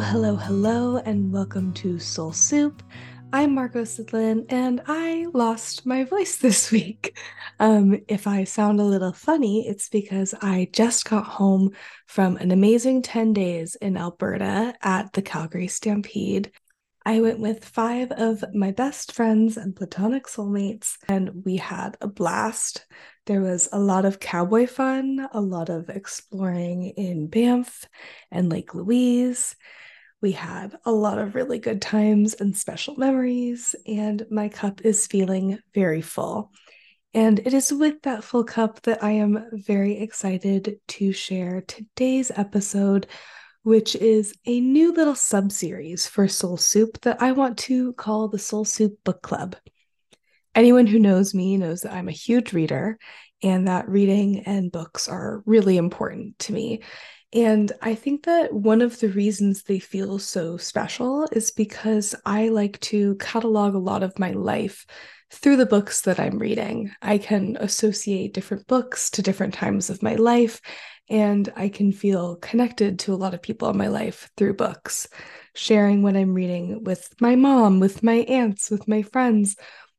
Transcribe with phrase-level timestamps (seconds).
[0.00, 2.84] Hello, hello, and welcome to Soul Soup.
[3.32, 7.18] I'm Margo Sidlin, and I lost my voice this week.
[7.58, 11.72] Um, if I sound a little funny, it's because I just got home
[12.06, 16.52] from an amazing 10 days in Alberta at the Calgary Stampede.
[17.04, 22.06] I went with five of my best friends and platonic soulmates, and we had a
[22.06, 22.86] blast.
[23.28, 27.84] There was a lot of cowboy fun, a lot of exploring in Banff
[28.30, 29.54] and Lake Louise.
[30.22, 35.06] We had a lot of really good times and special memories, and my cup is
[35.06, 36.52] feeling very full.
[37.12, 42.32] And it is with that full cup that I am very excited to share today's
[42.34, 43.08] episode,
[43.62, 48.28] which is a new little sub series for Soul Soup that I want to call
[48.28, 49.54] the Soul Soup Book Club.
[50.54, 52.98] Anyone who knows me knows that I'm a huge reader
[53.42, 56.82] and that reading and books are really important to me.
[57.32, 62.48] And I think that one of the reasons they feel so special is because I
[62.48, 64.86] like to catalog a lot of my life
[65.30, 66.90] through the books that I'm reading.
[67.02, 70.60] I can associate different books to different times of my life,
[71.10, 75.06] and I can feel connected to a lot of people in my life through books.
[75.54, 79.56] Sharing what I'm reading with my mom, with my aunts, with my friends,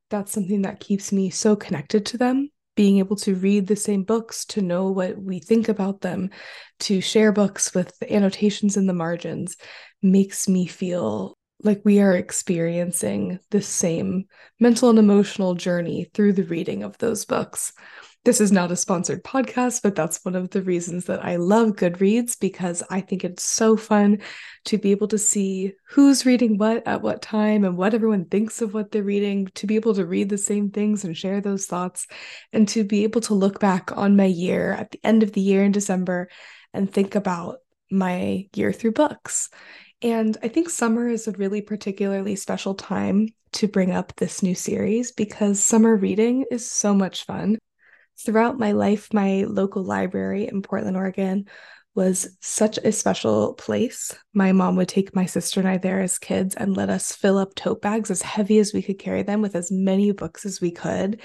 [0.09, 2.49] that's something that keeps me so connected to them.
[2.75, 6.29] Being able to read the same books, to know what we think about them,
[6.81, 9.57] to share books with annotations in the margins
[10.01, 14.25] makes me feel like we are experiencing the same
[14.59, 17.73] mental and emotional journey through the reading of those books.
[18.29, 21.69] This is not a sponsored podcast, but that's one of the reasons that I love
[21.69, 24.19] Goodreads because I think it's so fun
[24.65, 28.61] to be able to see who's reading what at what time and what everyone thinks
[28.61, 31.65] of what they're reading, to be able to read the same things and share those
[31.65, 32.05] thoughts,
[32.53, 35.41] and to be able to look back on my year at the end of the
[35.41, 36.29] year in December
[36.71, 37.57] and think about
[37.89, 39.49] my year through books.
[40.03, 44.53] And I think summer is a really particularly special time to bring up this new
[44.53, 47.57] series because summer reading is so much fun
[48.19, 51.47] throughout my life, my local library in Portland, Oregon
[51.95, 54.15] was such a special place.
[54.33, 57.37] My mom would take my sister and I there as kids and let us fill
[57.37, 60.61] up tote bags as heavy as we could carry them with as many books as
[60.61, 61.21] we could.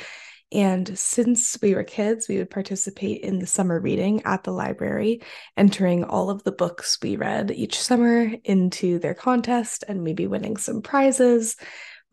[0.53, 5.21] And since we were kids, we would participate in the summer reading at the library,
[5.56, 10.56] entering all of the books we read each summer into their contest and maybe winning
[10.56, 11.56] some prizes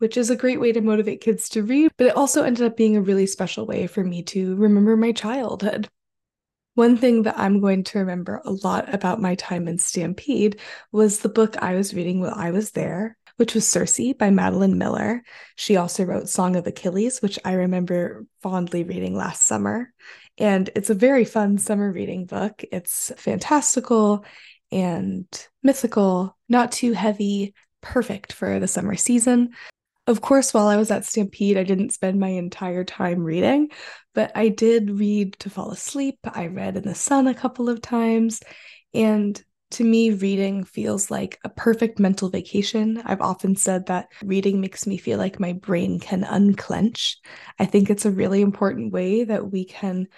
[0.02, 2.76] which is a great way to motivate kids to read, but it also ended up
[2.76, 5.88] being a really special way for me to remember my childhood.
[6.74, 10.58] One thing that I'm going to remember a lot about my time in Stampede
[10.90, 14.76] was the book I was reading while I was there, which was Circe by Madeline
[14.76, 15.22] Miller.
[15.54, 19.92] She also wrote Song of Achilles, which I remember fondly reading last summer.
[20.36, 22.64] And it's a very fun summer reading book.
[22.72, 24.24] It's fantastical
[24.72, 25.28] and
[25.62, 29.50] mythical, not too heavy, perfect for the summer season.
[30.06, 33.68] Of course, while I was at Stampede, I didn't spend my entire time reading,
[34.14, 36.18] but I did read to fall asleep.
[36.24, 38.40] I read in the sun a couple of times.
[38.92, 39.40] And
[39.72, 43.00] to me, reading feels like a perfect mental vacation.
[43.04, 47.18] I've often said that reading makes me feel like my brain can unclench.
[47.60, 50.08] I think it's a really important way that we can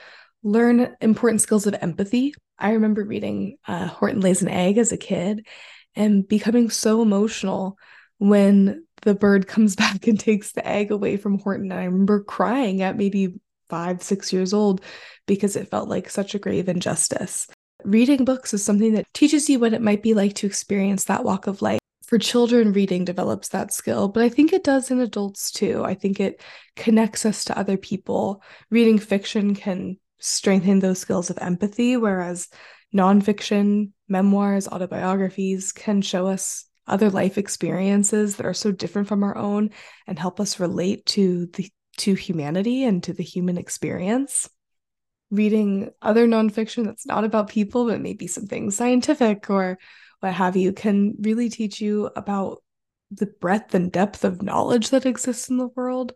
[0.43, 2.35] learn important skills of empathy.
[2.59, 5.47] I remember reading uh, Horton Lays an Egg as a kid
[5.95, 7.77] and becoming so emotional
[8.19, 11.71] when the bird comes back and takes the egg away from Horton.
[11.71, 13.35] And I remember crying at maybe
[13.69, 14.81] five, six years old
[15.27, 17.47] because it felt like such a grave injustice.
[17.85, 21.25] Reading books is something that teaches you what it might be like to experience that
[21.25, 21.81] walk of life.
[22.07, 25.83] For children, reading develops that skill, but I think it does in adults too.
[25.85, 26.43] I think it
[26.77, 28.43] connects us to other people.
[28.71, 32.49] Reading fiction can strengthen those skills of empathy, whereas
[32.95, 39.37] nonfiction, memoirs, autobiographies can show us other life experiences that are so different from our
[39.37, 39.71] own
[40.07, 44.49] and help us relate to the to humanity and to the human experience.
[45.31, 49.79] Reading other nonfiction that's not about people but maybe something scientific or
[50.21, 52.63] what have you can really teach you about
[53.11, 56.13] the breadth and depth of knowledge that exists in the world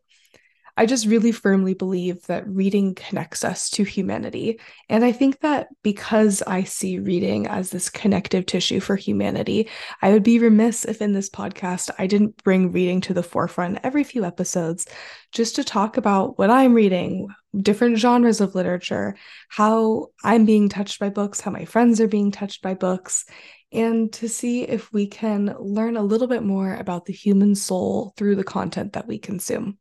[0.78, 4.60] I just really firmly believe that reading connects us to humanity.
[4.88, 9.68] And I think that because I see reading as this connective tissue for humanity,
[10.02, 13.80] I would be remiss if in this podcast I didn't bring reading to the forefront
[13.82, 14.86] every few episodes
[15.32, 17.26] just to talk about what I'm reading,
[17.60, 19.16] different genres of literature,
[19.48, 23.24] how I'm being touched by books, how my friends are being touched by books,
[23.72, 28.14] and to see if we can learn a little bit more about the human soul
[28.16, 29.76] through the content that we consume.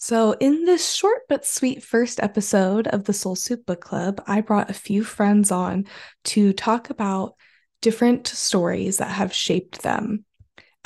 [0.00, 4.40] So, in this short but sweet first episode of the Soul Soup Book Club, I
[4.40, 5.86] brought a few friends on
[6.26, 7.34] to talk about
[7.82, 10.24] different stories that have shaped them.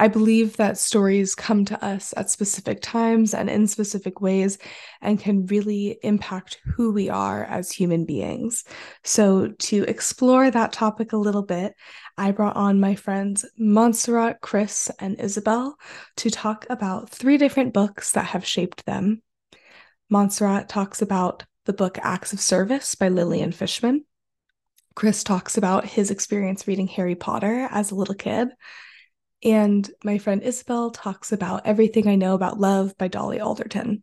[0.03, 4.59] I believe that stories come to us at specific times and in specific ways
[5.01, 8.65] and can really impact who we are as human beings.
[9.05, 11.77] So, to explore that topic a little bit,
[12.19, 15.75] I brought on my friends Montserrat, Chris, and Isobel
[16.17, 19.23] to talk about three different books that have shaped them.
[20.11, 24.05] Montserrat talks about the book Acts of Service by Lillian Fishman.
[24.97, 28.49] Chris talks about his experience reading Harry Potter as a little kid.
[29.43, 34.03] And my friend Isobel talks about Everything I Know About Love by Dolly Alderton.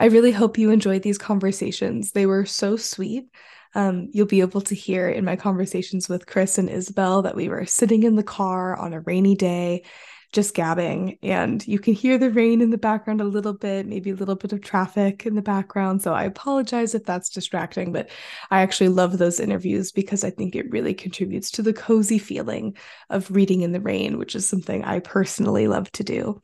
[0.00, 2.12] I really hope you enjoyed these conversations.
[2.12, 3.28] They were so sweet.
[3.74, 7.48] Um, you'll be able to hear in my conversations with Chris and Isobel that we
[7.48, 9.84] were sitting in the car on a rainy day
[10.32, 14.10] just gabbing and you can hear the rain in the background a little bit maybe
[14.10, 16.02] a little bit of traffic in the background.
[16.02, 18.10] So i apologize if that's distracting but
[18.50, 22.76] i actually love those interviews because i think it really contributes to the cozy feeling
[23.10, 26.42] of reading in the rain which is something i personally love to do.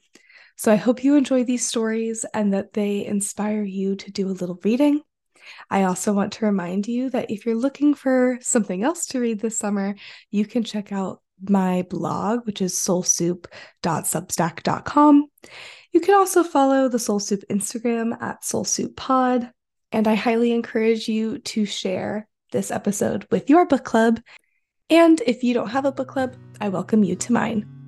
[0.57, 4.39] So i hope you enjoy these stories and that they inspire you to do a
[4.41, 5.03] little reading.
[5.71, 9.41] I also want to remind you that if you're looking for something else to read
[9.41, 9.95] this summer,
[10.31, 15.27] you can check out my blog, which is soulsoup.substack.com.
[15.93, 19.53] You can also follow the Soul Soup Instagram at soulsouppod.
[19.93, 24.21] And I highly encourage you to share this episode with your book club.
[24.89, 27.82] And if you don't have a book club, I welcome you to mine.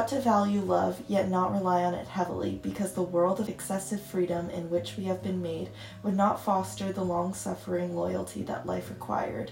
[0.00, 4.00] Taught to value love, yet not rely on it heavily, because the world of excessive
[4.00, 5.68] freedom in which we have been made
[6.02, 9.50] would not foster the long suffering loyalty that life required.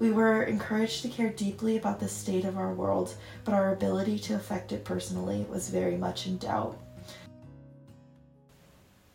[0.00, 3.14] We were encouraged to care deeply about the state of our world,
[3.44, 6.76] but our ability to affect it personally was very much in doubt.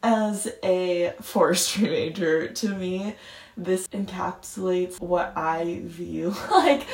[0.02, 3.16] As a forestry major, to me,
[3.58, 6.88] this encapsulates what I view like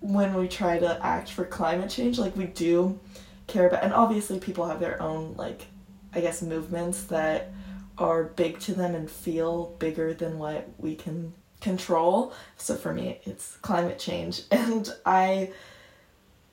[0.00, 2.98] when we try to act for climate change, like we do
[3.46, 5.66] care about, and obviously people have their own, like,
[6.14, 7.52] I guess, movements that
[7.98, 12.32] are big to them and feel bigger than what we can control.
[12.56, 14.42] So for me, it's climate change.
[14.50, 15.52] And I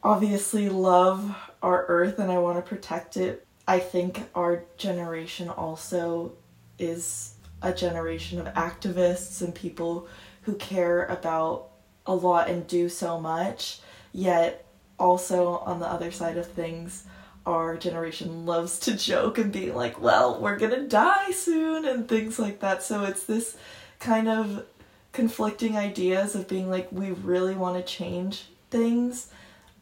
[0.03, 3.45] obviously love our earth and I want to protect it.
[3.67, 6.33] I think our generation also
[6.79, 10.07] is a generation of activists and people
[10.43, 11.71] who care about
[12.07, 13.79] a lot and do so much,
[14.11, 14.65] yet
[14.99, 17.05] also on the other side of things,
[17.45, 22.39] our generation loves to joke and be like, well, we're gonna die soon and things
[22.39, 22.83] like that.
[22.83, 23.57] So it's this
[23.99, 24.65] kind of
[25.13, 29.29] conflicting ideas of being like, we really want to change things,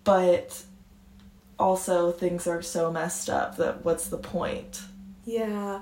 [0.04, 0.64] but
[1.58, 4.82] also things are so messed up that what's the point?
[5.26, 5.82] Yeah.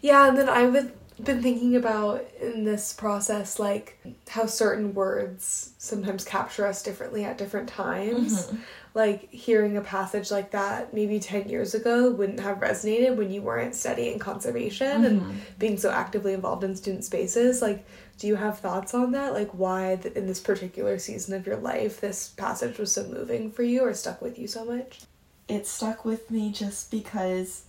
[0.00, 0.92] Yeah, and then I would
[1.22, 3.98] been thinking about in this process like
[4.28, 8.46] how certain words sometimes capture us differently at different times.
[8.46, 8.56] Mm-hmm.
[8.94, 13.40] Like hearing a passage like that maybe 10 years ago wouldn't have resonated when you
[13.40, 15.30] weren't studying conservation mm-hmm.
[15.30, 17.62] and being so actively involved in student spaces.
[17.62, 17.86] Like,
[18.18, 19.32] do you have thoughts on that?
[19.32, 23.50] Like, why th- in this particular season of your life this passage was so moving
[23.50, 25.02] for you or stuck with you so much?
[25.48, 27.64] It stuck with me just because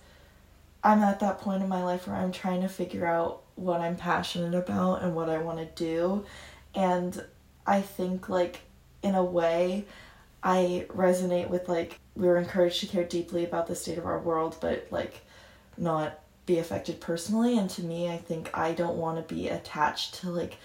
[0.82, 3.96] I'm at that point in my life where I'm trying to figure out what I'm
[3.96, 6.24] passionate about and what I want to do.
[6.74, 7.24] And
[7.66, 8.60] I think, like,
[9.02, 9.84] in a way,
[10.42, 14.18] I resonate with, like, we were encouraged to care deeply about the state of our
[14.18, 15.20] world, but, like,
[15.76, 17.58] not be affected personally.
[17.58, 20.56] And to me, I think I don't want to be attached to, like,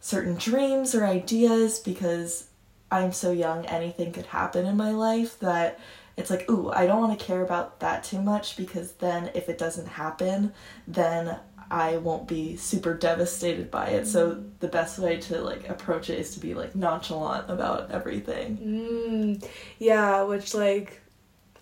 [0.00, 2.48] certain dreams or ideas because
[2.90, 5.80] I'm so young, anything could happen in my life that
[6.16, 9.48] it's like, ooh, I don't want to care about that too much because then if
[9.48, 10.52] it doesn't happen,
[10.86, 11.38] then
[11.74, 14.06] I won't be super devastated by it.
[14.06, 14.50] So mm.
[14.60, 18.58] the best way to like approach it is to be like nonchalant about everything.
[18.58, 19.48] Mm,
[19.80, 21.02] yeah, which like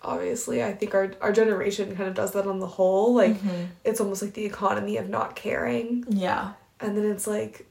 [0.03, 3.15] obviously I think our our generation kind of does that on the whole.
[3.15, 3.65] Like mm-hmm.
[3.83, 6.05] it's almost like the economy of not caring.
[6.07, 6.53] Yeah.
[6.79, 7.65] And then it's like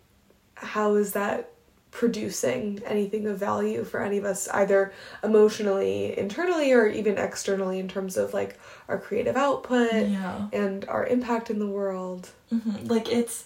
[0.54, 1.51] how is that
[1.92, 7.86] producing anything of value for any of us either emotionally internally or even externally in
[7.86, 8.58] terms of like
[8.88, 10.48] our creative output yeah.
[10.54, 12.86] and our impact in the world mm-hmm.
[12.86, 13.44] like it's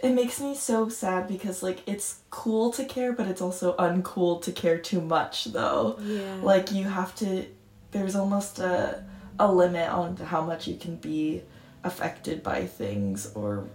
[0.00, 4.40] it makes me so sad because like it's cool to care but it's also uncool
[4.42, 6.36] to care too much though yeah.
[6.42, 7.46] like you have to
[7.92, 9.02] there's almost a
[9.38, 11.42] a limit on how much you can be
[11.82, 13.66] affected by things or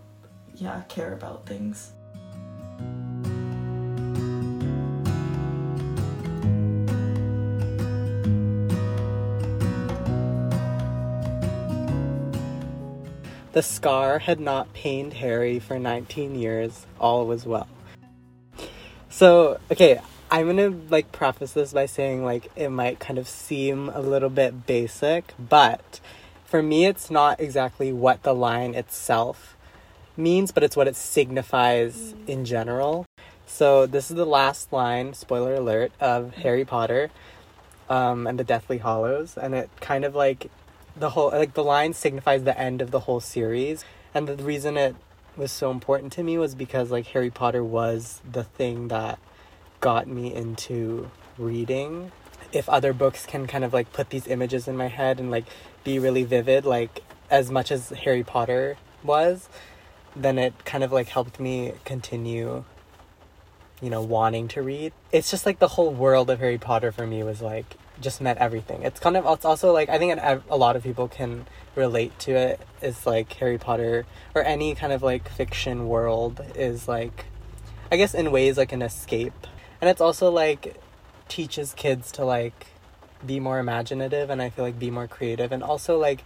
[0.55, 1.91] yeah care about things
[13.53, 17.67] the scar had not pained Harry for 19 years, all was well.
[19.09, 23.89] So, okay, I'm gonna like preface this by saying like it might kind of seem
[23.89, 25.99] a little bit basic, but
[26.45, 29.55] for me, it's not exactly what the line itself
[30.17, 33.05] means, but it's what it signifies in general.
[33.45, 37.09] So, this is the last line, spoiler alert, of Harry Potter
[37.89, 40.49] um, and the Deathly Hallows, and it kind of like
[40.95, 43.85] the whole like the line signifies the end of the whole series.
[44.13, 44.95] And the reason it
[45.37, 49.19] was so important to me was because like harry potter was the thing that
[49.79, 52.11] got me into reading.
[52.51, 55.45] If other books can kind of like put these images in my head and like
[55.83, 59.47] be really vivid like as much as harry potter was
[60.15, 62.65] then it kind of like helped me continue
[63.81, 64.93] you know wanting to read.
[65.11, 68.39] It's just like the whole world of harry potter for me was like just meant
[68.39, 68.83] everything.
[68.83, 72.31] It's kind of it's also like I think a lot of people can relate to
[72.31, 72.59] it.
[72.81, 74.05] Is like Harry Potter
[74.35, 77.25] or any kind of like fiction world is like
[77.91, 79.47] I guess in ways like an escape.
[79.79, 80.79] And it's also like
[81.27, 82.67] teaches kids to like
[83.25, 86.23] be more imaginative and I feel like be more creative and also like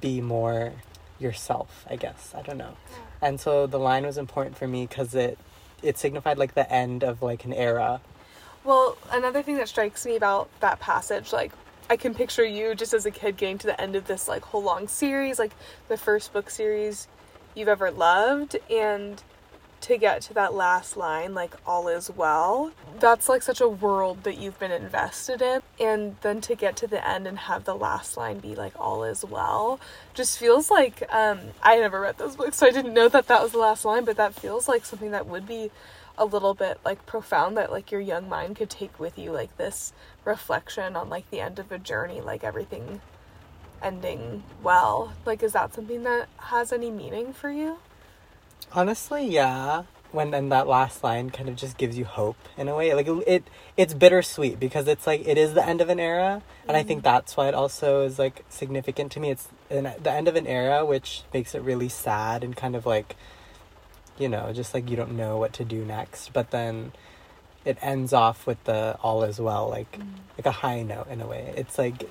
[0.00, 0.72] be more
[1.18, 2.32] yourself, I guess.
[2.36, 2.76] I don't know.
[3.22, 5.38] And so the line was important for me cuz it
[5.82, 8.00] it signified like the end of like an era
[8.64, 11.52] well, another thing that strikes me about that passage, like
[11.88, 14.42] I can picture you just as a kid getting to the end of this like
[14.42, 15.52] whole long series, like
[15.88, 17.08] the first book series
[17.54, 19.22] you've ever loved and
[19.84, 24.24] to get to that last line like all is well that's like such a world
[24.24, 27.74] that you've been invested in and then to get to the end and have the
[27.74, 29.78] last line be like all is well
[30.14, 33.42] just feels like um i never read those books so i didn't know that that
[33.42, 35.70] was the last line but that feels like something that would be
[36.16, 39.56] a little bit like profound that like your young mind could take with you like
[39.56, 39.92] this
[40.24, 43.00] reflection on like the end of a journey like everything
[43.82, 47.78] ending well like is that something that has any meaning for you
[48.72, 49.82] honestly yeah
[50.14, 53.08] when then that last line kind of just gives you hope in a way like
[53.26, 53.44] it
[53.76, 56.76] it's bittersweet because it's like it is the end of an era and mm-hmm.
[56.76, 57.12] i think mm-hmm.
[57.12, 60.46] that's why it also is like significant to me it's an, the end of an
[60.46, 63.16] era which makes it really sad and kind of like
[64.18, 66.32] you know, just like you don't know what to do next.
[66.32, 66.92] But then
[67.64, 70.06] it ends off with the all is well, like mm.
[70.38, 71.52] like a high note in a way.
[71.56, 72.08] It's like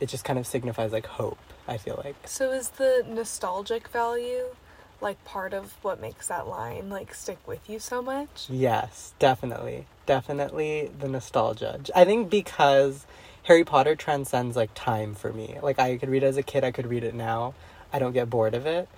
[0.00, 2.16] it just kind of signifies like hope, I feel like.
[2.26, 4.54] So is the nostalgic value
[5.00, 8.46] like part of what makes that line like stick with you so much?
[8.48, 9.86] Yes, definitely.
[10.06, 11.80] Definitely the nostalgia.
[11.94, 13.06] I think because
[13.44, 15.58] Harry Potter transcends like time for me.
[15.62, 17.54] Like I could read it as a kid, I could read it now.
[17.92, 18.88] I don't get bored of it.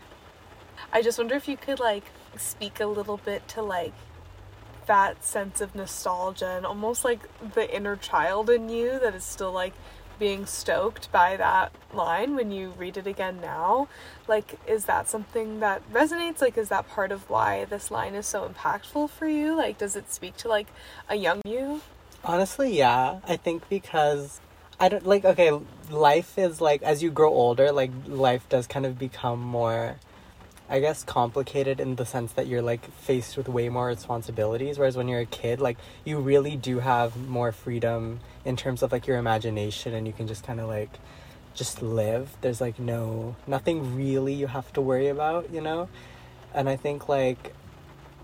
[0.92, 2.04] I just wonder if you could like
[2.36, 3.92] speak a little bit to like
[4.86, 7.20] that sense of nostalgia and almost like
[7.54, 9.74] the inner child in you that is still like
[10.18, 13.88] being stoked by that line when you read it again now.
[14.26, 16.40] Like is that something that resonates?
[16.40, 19.54] Like is that part of why this line is so impactful for you?
[19.56, 20.68] Like does it speak to like
[21.08, 21.82] a young you?
[22.24, 23.20] Honestly yeah.
[23.26, 24.40] I think because
[24.80, 25.50] i don't like okay
[25.90, 29.96] life is like as you grow older like life does kind of become more
[30.70, 34.96] I guess complicated in the sense that you're like faced with way more responsibilities whereas
[34.96, 39.06] when you're a kid like you really do have more freedom in terms of like
[39.06, 40.90] your imagination and you can just kind of like
[41.54, 42.36] just live.
[42.42, 45.88] There's like no nothing really you have to worry about you know?
[46.54, 47.54] And I think like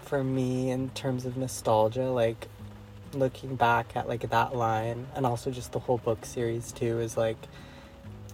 [0.00, 2.48] for me in terms of nostalgia like
[3.14, 7.16] looking back at like that line and also just the whole book series too is
[7.16, 7.38] like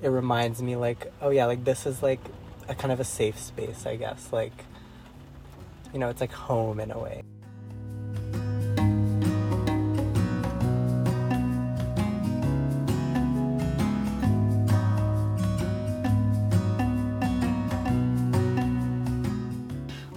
[0.02, 2.21] it reminds me like oh yeah like this is like
[2.71, 4.33] a kind of a safe space, I guess.
[4.33, 4.65] Like,
[5.93, 7.23] you know, it's like home in a way.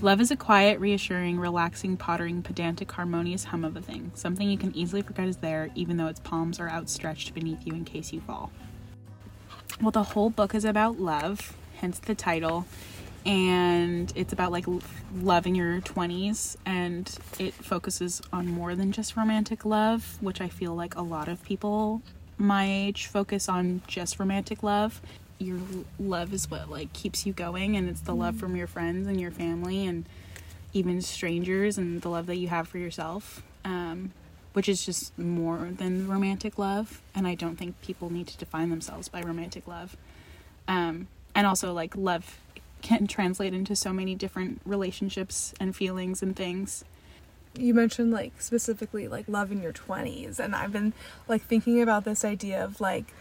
[0.04, 4.12] Love is a quiet, reassuring, relaxing, pottering, pedantic, harmonious hum of a thing.
[4.14, 7.74] Something you can easily forget is there, even though its palms are outstretched beneath you
[7.74, 8.52] in case you fall.
[9.82, 12.66] Well, the whole book is about love, hence the title.
[13.26, 14.66] And it's about like
[15.18, 20.48] love in your 20s, and it focuses on more than just romantic love, which I
[20.48, 22.02] feel like a lot of people
[22.38, 25.02] my age focus on just romantic love.
[25.40, 25.60] Your
[26.00, 29.20] love is what like keeps you going, and it's the love from your friends and
[29.20, 30.06] your family, and
[30.72, 33.44] even strangers, and the love that you have for yourself.
[33.66, 34.14] Um,
[34.54, 37.02] which is just more than romantic love.
[37.16, 39.98] And I don't think people need to define themselves by romantic love.
[40.68, 42.40] Um, and also like love
[42.82, 46.84] can translate into so many different relationships and feelings and things.
[47.58, 50.92] You mentioned like specifically like love in your 20s and i've been
[51.28, 53.14] like thinking about this idea of like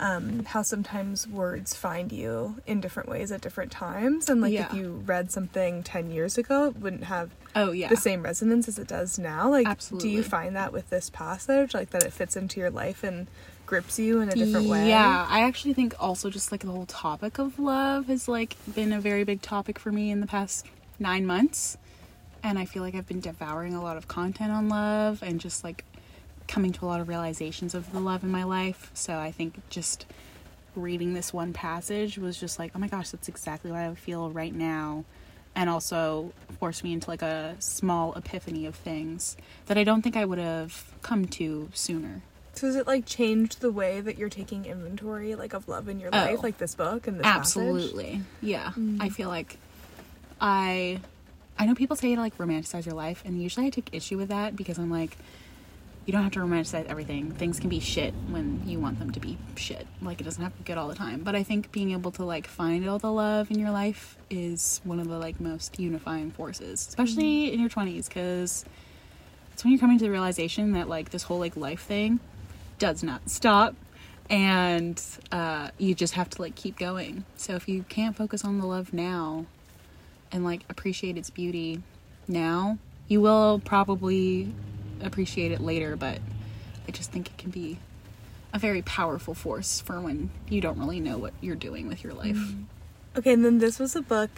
[0.00, 4.28] um, how sometimes words find you in different ways at different times.
[4.28, 7.88] And like if you read something 10 years ago, it wouldn't have Oh yeah.
[7.88, 9.50] the same resonance as it does now.
[9.50, 9.66] Like,
[9.98, 13.26] do you find that with this passage, like that it fits into your life and
[13.64, 14.88] grips you in a different way?
[14.88, 18.92] Yeah, I actually think also just like the whole topic of love has like been
[18.92, 20.66] a very big topic for me in the past
[20.98, 21.76] nine months.
[22.42, 25.64] And I feel like I've been devouring a lot of content on love and just
[25.64, 25.84] like
[26.48, 28.90] coming to a lot of realizations of the love in my life.
[28.94, 30.06] So I think just
[30.74, 34.30] reading this one passage was just like, oh my gosh, that's exactly what I feel
[34.30, 35.04] right now.
[35.54, 39.36] And also forced me into like a small epiphany of things
[39.66, 42.22] that I don't think I would have come to sooner.
[42.52, 45.98] So has it like changed the way that you're taking inventory, like of love in
[45.98, 46.16] your Oh.
[46.18, 48.20] life, like this book and this Absolutely.
[48.42, 48.72] Yeah.
[48.76, 49.00] Mm.
[49.02, 49.56] I feel like
[50.40, 51.00] I
[51.58, 54.28] I know people say to like romanticize your life and usually I take issue with
[54.28, 55.16] that because I'm like
[56.06, 57.32] you don't have to romanticize everything.
[57.32, 59.88] Things can be shit when you want them to be shit.
[60.00, 61.22] Like it doesn't have to be good all the time.
[61.22, 64.80] But I think being able to like find all the love in your life is
[64.84, 68.64] one of the like most unifying forces, especially in your 20s cuz
[69.52, 72.20] it's when you're coming to the realization that like this whole like life thing
[72.78, 73.74] does not stop
[74.28, 78.58] and uh, you just have to like keep going so if you can't focus on
[78.58, 79.46] the love now
[80.30, 81.80] and like appreciate its beauty
[82.28, 82.76] now
[83.08, 84.52] you will probably
[85.02, 86.18] appreciate it later but
[86.88, 87.78] i just think it can be
[88.56, 92.14] a very powerful force for when you don't really know what you're doing with your
[92.14, 92.36] life.
[92.36, 92.62] Mm-hmm.
[93.18, 94.30] Okay, and then this was a book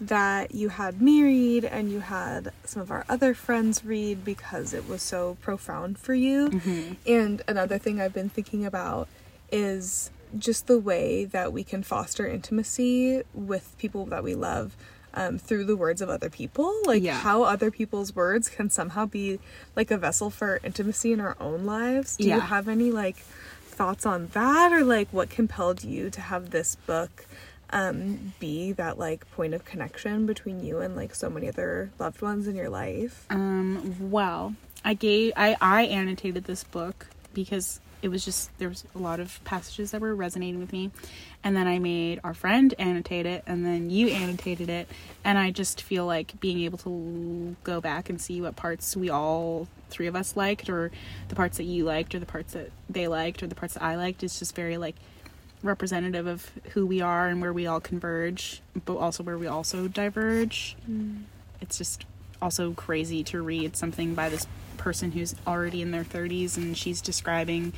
[0.00, 4.74] that you had me read and you had some of our other friends read because
[4.74, 6.50] it was so profound for you.
[6.50, 6.92] Mm-hmm.
[7.06, 9.08] And another thing I've been thinking about
[9.50, 14.76] is just the way that we can foster intimacy with people that we love
[15.14, 16.72] um, through the words of other people.
[16.84, 17.18] Like Yeah.
[17.18, 19.38] how other people's words can somehow be
[19.76, 22.16] like a vessel for intimacy in our own lives.
[22.16, 26.50] Do you have any like thoughts on that or like what compelled you to have
[26.50, 27.24] this book
[27.70, 32.20] um be that like point of connection between you and like so many other loved
[32.20, 38.08] ones in your life Um, well, I gave I I annotated this book because it
[38.08, 40.90] was just there was a lot of passages that were resonating with me,
[41.42, 44.88] and then I made our friend annotate it, and then you annotated it,
[45.24, 49.08] and I just feel like being able to go back and see what parts we
[49.08, 50.90] all three of us liked, or
[51.28, 53.82] the parts that you liked, or the parts that they liked, or the parts that
[53.82, 54.96] I liked is just very like
[55.62, 59.86] representative of who we are and where we all converge, but also where we also
[59.86, 60.76] diverge.
[60.90, 61.22] Mm.
[61.60, 62.04] It's just
[62.42, 67.00] also crazy to read something by this person who's already in their 30s and she's
[67.00, 67.72] describing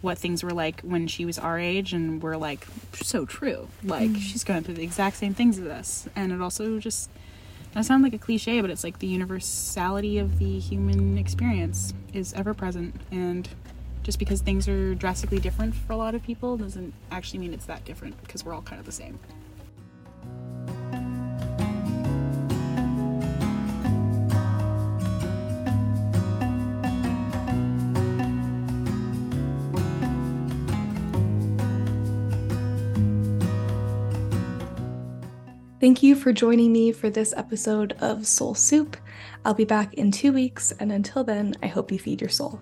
[0.00, 3.68] what things were like when she was our age and we're like so true.
[3.82, 4.20] Like mm.
[4.20, 6.08] she's going through the exact same things as us.
[6.14, 7.10] And it also just
[7.74, 12.32] does sound like a cliche but it's like the universality of the human experience is
[12.32, 13.48] ever present and
[14.02, 17.66] just because things are drastically different for a lot of people doesn't actually mean it's
[17.66, 19.18] that different because we're all kind of the same
[35.80, 38.96] Thank you for joining me for this episode of Soul Soup.
[39.44, 42.60] I'll be back in two weeks, and until then, I hope you feed your soul.